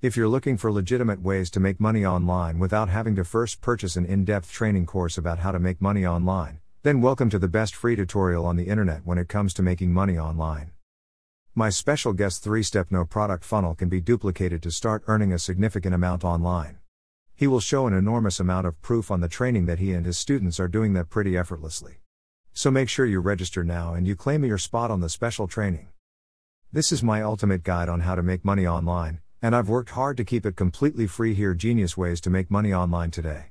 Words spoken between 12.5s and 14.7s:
step no product funnel can be duplicated to